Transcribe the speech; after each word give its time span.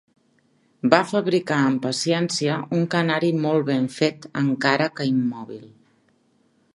Va 0.93 0.99
fabricar 1.09 1.57
amb 1.65 1.81
paciència 1.83 2.55
un 2.79 2.87
canari 2.95 3.31
molt 3.45 3.69
ben 3.69 3.87
fet, 3.99 4.25
encara 4.45 4.89
que 5.01 5.11
immòbil 5.11 5.69